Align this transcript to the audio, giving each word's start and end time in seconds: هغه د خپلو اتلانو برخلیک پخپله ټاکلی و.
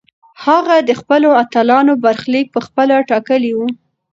هغه 0.45 0.75
د 0.87 0.91
خپلو 0.99 1.29
اتلانو 1.43 1.93
برخلیک 2.05 2.47
پخپله 2.55 2.95
ټاکلی 3.09 3.51
و. 3.55 3.59